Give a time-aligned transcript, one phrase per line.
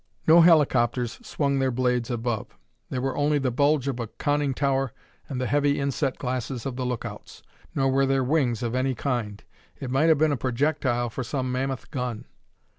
[0.27, 2.57] No helicopters swung their blades above;
[2.89, 4.93] there were only the bulge of a conning tower
[5.29, 7.43] and the heavy inset glasses of the lookouts.
[7.75, 9.43] Nor were there wings of any kind.
[9.79, 12.25] It might have been a projectile for some mammoth gun.